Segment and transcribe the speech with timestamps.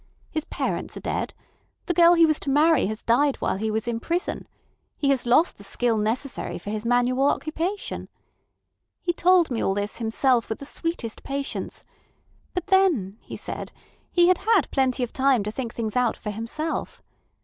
[0.31, 1.35] His parents are dead;
[1.85, 4.47] the girl he was to marry has died while he was in prison;
[4.97, 8.09] he has lost the skill necessary for his manual occupation.
[9.03, 11.83] He told me all this himself with the sweetest patience;
[12.55, 13.71] but then, he said,
[14.11, 17.03] he had had plenty of time to think out things for himself.